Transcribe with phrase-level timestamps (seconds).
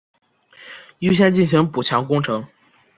[1.01, 2.47] 优先进行补强工程